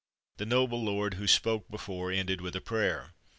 The 0.37 0.47
noble 0.47 0.83
lord 0.83 1.13
who 1.13 1.27
spoke 1.27 1.69
before 1.69 2.11
ended 2.11 2.41
with 2.41 2.55
a 2.55 2.59
prayer. 2.61 3.13